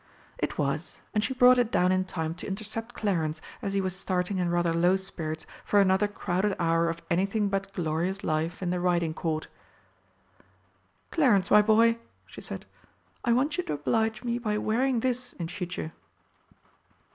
It 0.39 0.57
was, 0.57 0.99
and 1.13 1.23
she 1.23 1.35
brought 1.35 1.59
it 1.59 1.71
down 1.71 1.91
in 1.91 2.05
time 2.05 2.33
to 2.33 2.47
intercept 2.47 2.95
Clarence 2.95 3.39
as 3.61 3.73
he 3.73 3.81
was 3.81 3.95
starting 3.95 4.39
in 4.39 4.49
rather 4.49 4.73
low 4.73 4.95
spirits 4.95 5.45
for 5.63 5.79
another 5.79 6.07
crowded 6.07 6.55
hour 6.57 6.89
of 6.89 7.03
anything 7.11 7.49
but 7.49 7.71
glorious 7.71 8.23
life 8.23 8.63
in 8.63 8.71
the 8.71 8.79
Riding 8.79 9.13
Court. 9.13 9.47
"Clarence, 11.11 11.51
my 11.51 11.61
boy," 11.61 11.99
she 12.25 12.41
said, 12.41 12.65
"I 13.23 13.33
want 13.33 13.59
you 13.59 13.63
to 13.65 13.73
oblige 13.73 14.23
me 14.23 14.39
by 14.39 14.57
wearing 14.57 15.01
this 15.01 15.33
in 15.33 15.47
future." 15.49 15.93